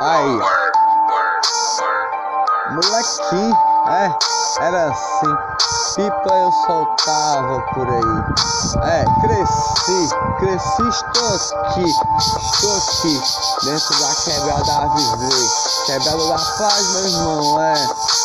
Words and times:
Aí. 0.00 0.40
Molequinho, 2.72 3.56
é, 3.86 4.10
era 4.64 4.90
assim. 4.90 5.36
Pipa 5.94 6.34
eu 6.34 6.50
soltava 6.66 7.60
por 7.74 7.86
aí. 7.86 8.42
É, 8.82 9.04
cresci, 9.20 10.08
cresci, 10.38 10.88
estou 10.88 11.34
aqui, 11.34 11.84
estou 11.84 12.76
aqui, 12.78 13.22
dentro 13.64 14.00
da 14.00 14.14
quebrada 14.14 14.88
viver. 14.94 15.50
Quebrada 15.84 16.28
da 16.28 16.38
paz, 16.38 16.88
meu 16.92 17.04
irmão, 17.04 17.62
é, 17.62 17.74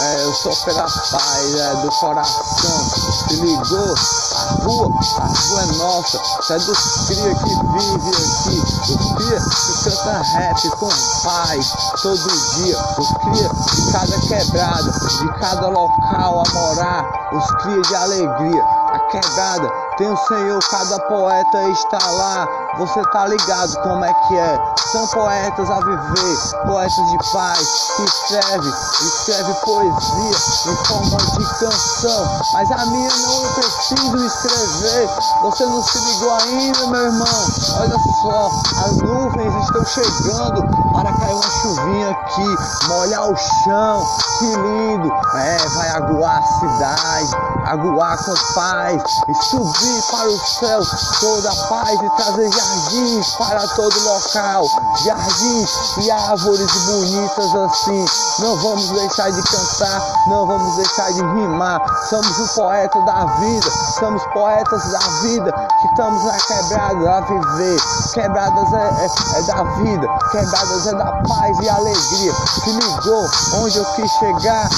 é, 0.00 0.24
eu 0.24 0.34
sou 0.34 0.54
pela 0.56 0.82
paz, 0.82 1.54
é 1.54 1.74
do 1.76 1.90
coração. 1.92 2.83
Se 3.28 3.36
ligou? 3.36 3.94
A 4.34 4.64
rua, 4.64 4.90
a 5.18 5.26
rua 5.26 5.62
é 5.62 5.66
nossa, 5.76 6.20
é 6.50 6.58
dos 6.58 6.78
cria 7.06 7.34
que 7.34 7.54
vive 7.72 8.10
aqui, 8.10 8.60
os 8.92 9.12
cria 9.14 9.38
que 9.40 9.90
canta 9.90 10.22
rap 10.22 10.70
com 10.78 10.88
paz 11.22 11.72
todo 12.02 12.54
dia, 12.56 12.78
os 12.98 13.08
cria 13.22 13.48
de 13.48 13.92
cada 13.92 14.20
quebrada, 14.20 14.90
de 14.90 15.28
cada 15.40 15.68
local 15.68 16.42
a 16.42 16.52
morar, 16.52 17.04
os 17.32 17.46
cria 17.62 17.80
de 17.80 17.94
alegria, 17.94 18.62
a 18.92 18.98
quebrada 19.10 19.72
tem 19.96 20.10
o 20.10 20.16
Senhor, 20.16 20.60
cada 20.70 20.98
poeta 21.00 21.62
está 21.70 21.98
lá. 22.10 22.48
Você 22.78 23.00
tá 23.12 23.26
ligado 23.28 23.76
como 23.82 24.04
é 24.04 24.12
que 24.12 24.36
é? 24.36 24.58
São 24.90 25.06
poetas 25.08 25.70
a 25.70 25.78
viver, 25.78 26.66
poetas 26.66 27.10
de 27.10 27.32
paz, 27.32 27.92
que 27.96 28.02
escreve, 28.02 28.68
escreve 29.00 29.54
poesia 29.64 30.72
em 30.72 30.76
forma 30.84 31.16
de 31.16 31.58
canção. 31.58 32.40
Mas 32.52 32.70
a 32.72 32.86
minha 32.86 33.16
não 33.16 33.44
eu 33.44 33.52
preciso 33.54 34.26
escrever. 34.26 35.08
Você 35.42 35.66
não 35.66 35.82
se 35.82 35.98
ligou 35.98 36.34
ainda, 36.34 36.86
meu 36.88 37.02
irmão? 37.02 37.46
Olha 37.78 37.98
só, 38.22 38.50
as 38.86 38.96
nuvens 38.96 39.64
estão 39.64 39.84
chegando 39.86 40.62
para 40.92 41.12
cair 41.12 41.34
uma 41.34 41.50
chuvinha 41.50 42.10
aqui, 42.10 42.56
molhar 42.88 43.30
o 43.30 43.36
chão. 43.36 44.04
Que 44.38 44.46
lindo! 44.46 45.12
É, 45.36 45.68
vai 45.68 45.88
aguar 45.90 46.38
a 46.38 46.46
cidade, 46.58 47.30
aguar 47.66 48.16
com 48.24 48.34
paz 48.54 49.02
e 49.28 49.34
subir 49.34 49.83
para 50.10 50.28
o 50.28 50.38
céu 50.38 50.80
toda 51.20 51.50
a 51.50 51.56
paz 51.68 52.00
e 52.00 52.10
trazer 52.16 52.50
jardins 52.50 53.34
para 53.34 53.68
todo 53.68 54.00
local, 54.04 54.66
jardins 55.04 55.70
e 55.98 56.10
árvores 56.10 56.70
bonitas 56.86 57.54
assim. 57.54 58.04
Não 58.38 58.56
vamos 58.56 58.88
deixar 58.90 59.30
de 59.30 59.42
cantar, 59.42 60.00
não 60.28 60.46
vamos 60.46 60.76
deixar 60.76 61.12
de 61.12 61.20
rimar. 61.20 61.82
Somos 62.08 62.38
o 62.38 62.54
poeta 62.54 63.00
da 63.02 63.24
vida, 63.40 63.70
somos 63.98 64.22
poetas 64.32 64.90
da 64.90 64.98
vida 65.22 65.52
que 65.52 65.86
estamos 65.88 66.24
na 66.24 66.38
quebrada 66.38 67.16
a 67.16 67.20
viver. 67.20 67.80
Quebradas 68.14 68.72
é, 68.72 69.04
é, 69.04 69.38
é 69.38 69.42
da 69.42 69.64
vida, 69.64 70.08
quebradas 70.30 70.86
é 70.86 70.94
da 70.94 71.22
paz 71.28 71.58
e 71.60 71.68
alegria. 71.68 72.34
Se 72.64 72.70
ligou 72.70 73.28
onde 73.62 73.76
eu 73.76 73.84
quis 73.96 74.10
chegar? 74.12 74.68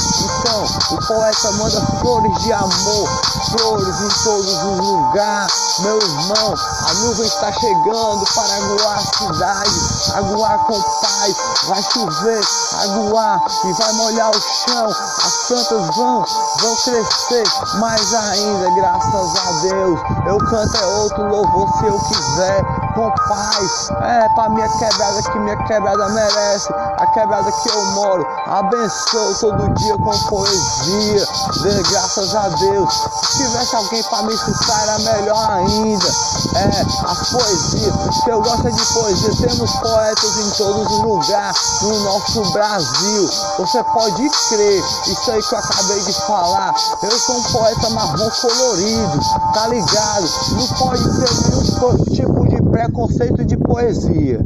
Então, 0.40 0.64
o 0.92 1.06
poeta 1.06 1.52
manda 1.52 1.80
flores 2.00 2.42
de 2.42 2.52
amor, 2.52 3.08
flores 3.50 4.00
em 4.00 4.24
todos 4.24 4.64
os 4.64 4.78
lugares 4.78 4.95
lugar, 4.96 5.46
meu 5.80 5.98
irmão. 5.98 6.54
A 6.88 6.94
nuvem 6.94 7.26
está 7.26 7.52
chegando 7.52 8.24
para 8.34 8.54
aguar 8.54 8.96
a 8.96 9.00
cidade, 9.00 9.80
aguar 10.14 10.58
com 10.60 10.80
paz. 10.80 11.36
Vai 11.66 11.82
chover, 11.82 12.40
aguar 12.82 13.40
e 13.64 13.72
vai 13.72 13.92
molhar 13.92 14.30
o 14.30 14.40
chão. 14.40 14.86
As 14.88 15.34
plantas 15.48 15.96
vão, 15.96 16.24
vão 16.60 16.76
crescer 16.84 17.44
mais 17.78 18.14
ainda, 18.14 18.70
graças 18.70 19.36
a 19.36 19.52
Deus. 19.62 20.00
Eu 20.26 20.38
canto 20.38 20.76
é 20.76 20.86
outro 20.86 21.28
louvor 21.28 21.68
se 21.78 21.86
eu 21.86 21.98
quiser, 21.98 22.64
com 22.94 23.10
paz. 23.28 23.90
É 24.02 24.28
para 24.34 24.48
minha 24.50 24.68
quebrada 24.68 25.22
que 25.22 25.38
minha 25.38 25.56
quebrada 25.64 26.08
merece, 26.08 26.72
a 26.72 27.06
quebrada 27.08 27.50
que 27.52 27.68
eu 27.68 27.86
moro. 27.92 28.26
Abençoo 28.46 29.34
todo 29.40 29.74
dia 29.74 29.96
com 29.98 30.18
poesia. 30.28 31.26
Dê 31.62 31.82
graças 31.90 32.34
a 32.34 32.48
Deus. 32.48 33.08
Se 33.22 33.38
tivesse 33.38 33.76
alguém 33.76 34.02
para 34.04 34.22
me 34.22 34.34
escutar, 34.34 34.82
era 34.82 34.98
melhor 34.98 35.50
ainda. 35.50 35.65
É, 35.66 37.10
as 37.10 37.30
poesias, 37.30 38.14
se 38.22 38.30
eu 38.30 38.40
gosto 38.40 38.70
de 38.70 38.94
poesia, 38.94 39.48
temos 39.48 39.70
poetas 39.76 40.36
em 40.36 40.50
todos 40.50 40.92
os 40.92 41.02
lugares 41.02 41.80
no 41.82 41.98
nosso 42.04 42.52
Brasil. 42.52 43.28
Você 43.58 43.82
pode 43.82 44.30
crer, 44.48 44.84
isso 45.08 45.30
aí 45.32 45.42
que 45.42 45.54
eu 45.54 45.58
acabei 45.58 46.00
de 46.04 46.12
falar. 46.24 46.72
Eu 47.02 47.18
sou 47.18 47.36
um 47.36 47.42
poeta 47.42 47.90
marrom 47.90 48.30
colorido, 48.30 49.20
tá 49.52 49.66
ligado? 49.66 50.30
Não 50.52 50.68
pode 50.68 51.02
ter 51.02 51.34
nenhum 51.50 52.04
tipo 52.14 52.48
de 52.48 52.62
preconceito 52.70 53.44
de 53.44 53.56
poesia. 53.56 54.40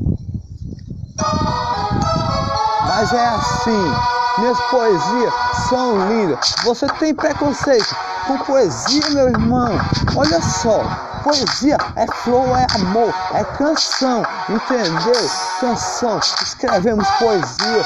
Mas 2.88 3.12
é 3.12 3.28
assim, 3.28 3.94
minhas 4.38 4.58
poesias 4.70 5.34
são 5.68 6.08
lindas. 6.08 6.54
Você 6.64 6.86
tem 6.98 7.14
preconceito 7.14 7.94
com 8.30 8.38
poesia, 8.38 9.10
meu 9.10 9.28
irmão? 9.28 9.76
Olha 10.14 10.40
só, 10.40 10.84
poesia 11.22 11.76
é 11.96 12.06
flow, 12.06 12.56
é 12.56 12.66
amor, 12.74 13.14
é 13.34 13.44
canção, 13.56 14.22
entendeu? 14.48 15.30
Canção, 15.60 16.18
escrevemos 16.42 17.06
poesia, 17.18 17.84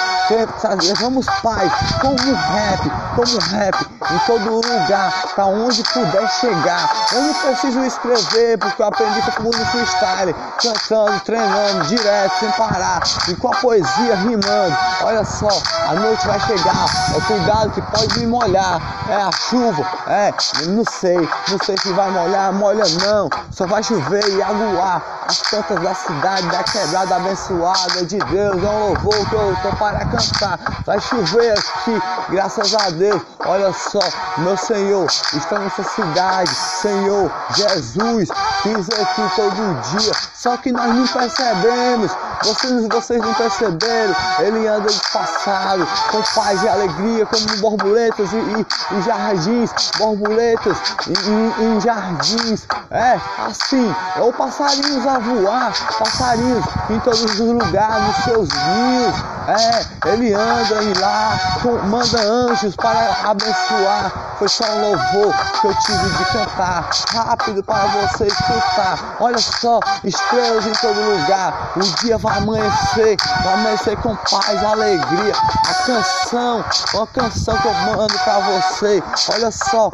levamos 0.83 1.27
paz, 1.43 1.73
como 2.01 2.17
rap, 2.17 2.91
como 3.17 3.39
rap, 3.39 3.87
em 4.11 4.19
todo 4.27 4.55
lugar, 4.55 5.13
para 5.35 5.47
onde 5.47 5.83
puder 5.85 6.29
chegar. 6.41 6.91
Eu 7.13 7.23
não 7.23 7.35
preciso 7.35 7.81
escrever, 7.85 8.59
porque 8.59 8.83
eu 8.83 8.87
aprendi 8.87 9.21
com 9.33 9.49
o 9.49 9.53
freestyle, 9.53 10.35
cantando, 10.61 11.21
treinando, 11.21 11.87
direto, 11.87 12.39
sem 12.39 12.51
parar, 12.53 13.03
e 13.29 13.35
com 13.35 13.49
a 13.49 13.57
poesia 13.57 14.17
rimando. 14.17 14.77
Olha 15.03 15.25
só, 15.25 15.49
a 15.89 15.95
noite 15.95 16.27
vai 16.27 16.41
chegar, 16.41 16.87
é 17.17 17.21
cuidado 17.21 17.71
que 17.71 17.83
pode 17.83 18.19
me 18.19 18.27
molhar, 18.27 18.81
é 19.09 19.17
a 19.17 19.31
chuva, 19.33 19.87
é, 20.07 20.33
não 20.69 20.85
sei, 20.85 21.29
não 21.49 21.59
sei 21.65 21.77
se 21.79 21.93
vai 21.93 22.11
molhar, 22.11 22.53
molha 22.53 22.85
não, 23.03 23.24
só 23.51 23.67
vai 23.67 23.83
chover 23.83 24.27
e 24.29 24.43
aguar 24.43 25.03
as 25.27 25.39
plantas 25.43 25.81
da 25.81 25.95
cidade, 25.95 26.47
da 26.49 26.63
quebrada 26.65 27.17
abençoada 27.17 28.05
de 28.05 28.19
Deus, 28.19 28.63
é 28.63 28.69
um 28.69 28.89
louvor 28.89 29.29
que 29.29 29.35
eu 29.35 29.57
tô 29.63 29.77
para 29.77 30.05
cantar, 30.05 30.83
vai 30.87 31.01
chover 31.01 31.53
aqui, 31.53 32.03
graças 32.31 32.75
a 32.75 32.91
Deus, 32.91 33.23
olha 33.47 33.73
só, 33.73 34.01
meu 34.39 34.57
Senhor, 34.57 35.07
está 35.07 35.59
nessa 35.59 35.83
cidade, 35.83 36.55
Senhor, 36.55 37.31
Jesus, 37.55 38.29
pisa 38.63 39.03
aqui 39.03 39.37
todo 39.37 39.99
dia, 39.99 40.13
só 40.35 40.57
que 40.57 40.73
nós 40.73 40.95
não 40.95 41.07
percebemos, 41.07 42.11
vocês, 42.45 42.89
vocês 42.89 43.21
não 43.21 43.35
perceberam, 43.35 44.15
ele 44.39 44.69
anda 44.69 44.89
de 44.89 45.01
passado, 45.11 45.87
com 46.11 46.23
paz 46.35 46.63
e 46.63 46.69
alegria, 46.69 47.27
como 47.27 47.57
borboletas 47.61 48.33
e, 48.33 48.37
e, 48.37 48.67
e 48.99 49.03
jardins, 49.03 49.71
borboletas 49.99 50.77
em 51.59 51.81
jardins, 51.81 52.67
é 52.91 53.19
assim, 53.47 53.95
é 54.17 54.21
o 54.21 54.33
passarinhos 54.33 55.07
a 55.07 55.19
voar, 55.19 55.73
passarinhos 55.99 56.65
em 56.91 57.01
todos 57.01 57.23
os 57.23 57.39
lugares, 57.39 58.07
nos 58.07 58.17
seus 58.25 58.49
ninhos, 58.49 59.15
é, 59.49 60.11
ele 60.11 60.33
anda 60.35 60.83
e 60.83 60.95
lá, 60.99 61.59
com, 61.63 61.73
manda 61.89 62.21
anjos 62.21 62.77
para 62.77 63.17
abençoar, 63.25 64.13
foi 64.39 64.49
só 64.49 64.65
um 64.65 64.91
louvor 64.91 65.35
que 65.61 65.67
eu 65.67 65.75
tive 65.75 66.11
de 66.11 66.25
cantar, 66.33 66.91
rápido 67.13 67.63
para 67.63 67.87
você 67.87 68.27
escutar, 68.27 69.17
olha 69.21 69.39
só, 69.39 69.81
estrelas 70.03 70.67
em 70.67 70.73
todo 70.73 71.01
lugar, 71.01 71.73
o 71.77 71.81
dia 71.81 72.19
vai 72.19 72.39
amanhecer, 72.39 73.17
vai 73.43 73.55
amanhecer 73.55 73.97
com 73.99 74.17
paz, 74.17 74.65
alegria, 74.65 75.33
a 75.69 75.75
canção, 75.87 76.65
uma 76.95 77.07
canção 77.07 77.57
que 77.59 77.69
eu 77.69 77.75
mando 77.75 78.15
para 78.25 78.39
você, 78.41 79.03
olha 79.33 79.51
só, 79.51 79.91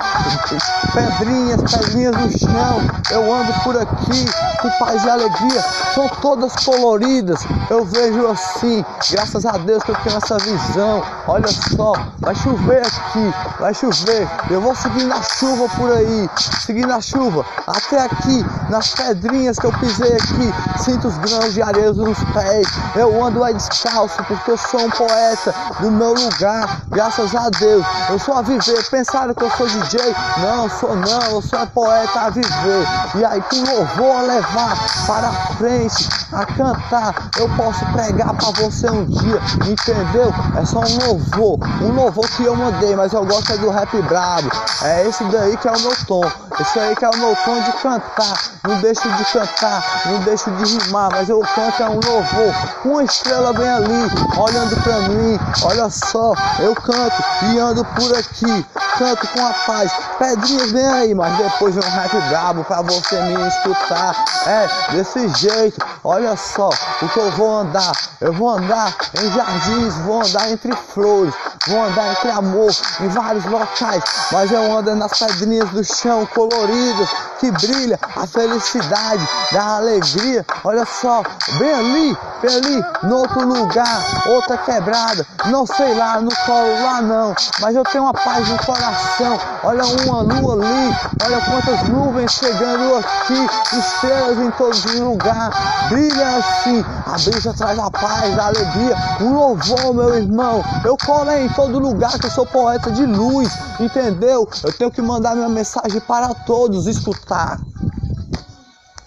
pedrinhas, 0.93 1.61
pedrinhas 1.73 2.17
no 2.17 2.39
chão. 2.39 2.81
Eu 3.11 3.33
ando 3.33 3.53
por 3.63 3.77
aqui 3.77 4.25
com 4.61 4.71
paz 4.85 5.05
e 5.05 5.11
alegria, 5.11 5.63
são 5.95 6.09
todas 6.21 6.55
coloridas. 6.65 7.41
Eu 7.69 7.85
vejo 7.85 8.27
assim, 8.29 8.85
graças 9.11 9.45
a 9.47 9.53
Deus 9.53 9.83
que 9.83 9.91
eu 9.91 9.97
tenho 9.97 10.17
essa 10.17 10.37
visão. 10.39 11.03
Olha 11.27 11.49
só, 11.49 11.93
vai 12.19 12.35
chover 12.35 12.83
aqui, 12.87 13.35
vai 13.59 13.75
chover. 13.75 14.29
Eu 14.51 14.61
vou 14.61 14.75
seguir 14.75 15.05
na 15.05 15.23
chuva 15.23 15.69
por 15.77 15.93
aí, 15.93 16.29
seguir 16.37 16.87
na 16.87 17.01
chuva, 17.01 17.45
até 17.67 18.05
aqui, 18.05 18.45
nas 18.69 18.95
pedrinhas 18.95 19.59
que 19.59 19.67
eu 19.67 19.73
pisei 19.73 20.13
aqui. 20.13 20.83
Sinto 20.83 21.09
os 21.09 21.19
grãos 21.19 21.55
de 21.55 21.63
areia 21.63 21.93
nos 21.93 22.19
pés. 22.33 22.67
Eu 22.97 23.23
ando 23.23 23.45
aí 23.45 23.55
descalço 23.55 24.23
porque 24.25 24.51
eu 24.51 24.57
sou 24.57 24.81
um 24.81 24.91
poeta 24.91 25.55
do 25.81 25.91
meu 25.91 26.15
lugar, 26.15 26.83
graças 26.89 27.35
a 27.35 27.49
Deus. 27.51 27.87
Eu 28.09 28.19
sou 28.19 28.35
a 28.35 28.43
viver. 28.43 28.83
Pensaram 28.91 29.35
que 29.35 29.45
eu 29.45 29.51
sou 29.51 29.67
DJ? 29.67 30.01
Não, 30.39 30.69
sou 30.69 30.97
não, 30.97 31.23
eu 31.31 31.43
sou 31.43 31.67
poeta 31.69 32.21
a 32.21 32.31
viver. 32.31 32.87
E 33.15 33.25
aí, 33.25 33.41
com 33.43 33.57
louvor 33.57 34.17
a 34.17 34.23
levar 34.23 34.77
para 35.07 35.33
frente, 35.57 36.09
a 36.33 36.45
cantar, 36.47 37.31
eu 37.39 37.49
posso 37.57 37.85
pregar 37.87 38.35
para 38.35 38.51
você 38.63 38.91
um 38.91 39.05
dia, 39.05 39.41
entendeu? 39.69 40.33
É 40.61 40.65
só 40.65 40.81
um 40.81 41.07
louvor, 41.07 41.59
um 41.83 41.93
louvor 41.93 42.29
que 42.31 42.45
eu 42.45 42.57
mandei, 42.57 42.95
mas 42.97 43.13
eu 43.13 43.25
gosto 43.25 43.53
é 43.53 43.59
do 43.59 43.71
rap 43.71 44.01
bravo. 44.03 44.20
Brabo. 44.21 44.51
É 44.83 45.07
esse 45.09 45.25
daí 45.25 45.57
que 45.57 45.67
é 45.67 45.73
o 45.73 45.81
meu 45.81 45.97
tom. 46.07 46.31
Esse 46.61 46.79
aí 46.79 46.95
que 46.95 47.05
é 47.05 47.09
o 47.09 47.17
meu 47.17 47.35
tom 47.45 47.61
de 47.63 47.73
cantar. 47.73 48.39
Não 48.69 48.79
deixo 48.81 49.11
de 49.11 49.25
cantar, 49.25 50.03
não 50.07 50.19
deixo 50.21 50.51
de 50.51 50.79
rimar, 50.79 51.11
mas 51.11 51.29
eu 51.29 51.41
canto 51.41 51.83
é 51.83 51.89
um 51.89 52.01
louvor. 52.05 52.55
Uma 52.85 53.03
estrela 53.03 53.53
bem 53.55 53.69
ali, 53.69 54.11
olhando 54.39 54.77
pra 54.83 54.99
mim. 55.09 55.41
Olha 55.63 55.89
só, 55.89 56.35
eu 56.59 56.75
canto 56.75 57.25
e 57.51 57.59
ando 57.59 57.85
por 57.85 58.17
aqui. 58.17 58.67
Canto 58.99 59.27
com 59.29 59.47
a 59.47 59.53
paz, 59.67 59.91
pedrinhas 60.19 60.73
bem 60.73 60.87
aí, 60.87 61.15
mas 61.15 61.37
depois 61.39 61.75
vem 61.75 61.85
um 61.85 61.91
rap 61.91 62.21
brabo 62.29 62.65
pra 62.65 62.83
você 62.83 63.21
me 63.23 63.49
escutar. 63.49 64.25
É, 64.47 64.93
desse 64.93 65.27
jeito, 65.29 65.79
olha 66.05 66.37
só 66.37 66.69
o 67.01 67.09
que 67.09 67.19
eu 67.19 67.31
vou 67.33 67.61
andar. 67.61 67.93
Eu 68.21 68.35
vou 68.35 68.51
andar 68.51 68.95
em 69.19 69.33
jardins, 69.33 69.95
vou 70.05 70.23
andar 70.23 70.51
entre 70.51 70.77
flores, 70.77 71.33
vou 71.67 71.83
andar 71.83 72.13
entre 72.13 72.31
amor 72.31 72.71
em 73.01 73.09
vários 73.09 73.45
locais, 73.47 74.03
mas 74.33 74.51
eu 74.51 74.77
ando 74.77 74.95
nas 74.95 75.19
pedrinhas 75.19 75.69
do 75.71 75.85
chão 75.85 76.27
coloridas 76.27 77.09
que 77.39 77.51
brilha 77.53 77.99
a 78.17 78.27
felicidade, 78.27 79.27
da 79.53 79.77
alegria. 79.77 80.45
Olha 80.63 80.85
só, 80.85 81.23
bem 81.59 81.73
ali, 81.73 82.19
bem 82.43 82.55
ali, 82.55 82.85
no 83.03 83.17
outro 83.17 83.47
lugar, 83.47 84.29
outra 84.29 84.59
quebrada, 84.59 85.27
não 85.47 85.67
sei 85.67 85.95
lá, 85.95 86.21
no 86.21 86.31
colo 86.47 86.83
lá 86.83 87.01
não, 87.01 87.35
mas 87.61 87.75
eu 87.75 87.83
tenho 87.85 88.05
uma 88.05 88.15
paz 88.15 88.47
no 88.49 88.59
coração. 88.59 89.39
Olha 89.65 89.85
uma 89.85 90.21
lua 90.23 90.55
ali, 90.55 90.97
olha 91.25 91.41
quantas 91.41 91.89
nuvens 91.89 92.33
chegando 92.33 92.97
aqui, 92.97 93.47
estrelas 93.77 94.39
em 94.39 94.51
todos 94.53 94.85
os 94.85 95.01
lugares, 95.01 95.57
brilha 95.89 96.37
assim, 96.37 96.85
a 97.07 97.13
brisa 97.13 97.55
traz 97.55 97.79
a 97.79 97.91
paz, 97.91 98.39
a 98.39 98.47
alegria, 98.47 98.97
um 99.21 99.35
louvor, 99.35 99.95
meu 99.95 100.15
irmão. 100.17 100.63
Eu 100.85 100.97
colo 101.05 101.31
em 101.33 101.49
todo 101.51 101.79
lugar 101.79 102.19
que 102.19 102.27
eu 102.27 102.31
sou 102.31 102.47
poeta 102.47 102.91
de 102.91 103.07
luz, 103.07 103.51
entendeu? 104.01 104.49
Eu 104.63 104.73
tenho 104.73 104.91
que 104.91 105.03
mandar 105.03 105.35
minha 105.37 105.49
mensagem 105.49 106.01
para 106.01 106.35
todos 106.35 106.87
escutar. 106.87 107.70